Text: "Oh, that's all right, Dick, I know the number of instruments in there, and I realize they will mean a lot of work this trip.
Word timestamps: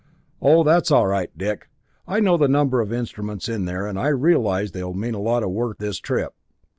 "Oh, 0.41 0.63
that's 0.63 0.89
all 0.89 1.05
right, 1.05 1.29
Dick, 1.37 1.69
I 2.07 2.19
know 2.19 2.35
the 2.35 2.47
number 2.47 2.81
of 2.81 2.91
instruments 2.91 3.47
in 3.47 3.65
there, 3.65 3.85
and 3.85 3.99
I 3.99 4.07
realize 4.07 4.71
they 4.71 4.83
will 4.83 4.95
mean 4.95 5.13
a 5.13 5.19
lot 5.21 5.43
of 5.43 5.51
work 5.51 5.77
this 5.77 5.99
trip. 5.99 6.33